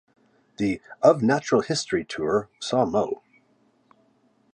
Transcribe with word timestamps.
The 0.57 0.81
"Of 1.03 1.21
Natural 1.21 1.61
History" 1.61 2.03
tour 2.03 2.49
saw 2.59 2.85
Moe! 2.87 3.21